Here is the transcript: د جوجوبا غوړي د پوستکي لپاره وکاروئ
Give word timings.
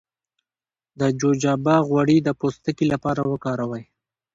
د 0.99 1.01
جوجوبا 1.19 1.75
غوړي 1.87 2.17
د 2.23 2.29
پوستکي 2.39 2.85
لپاره 2.93 3.21
وکاروئ 3.31 3.83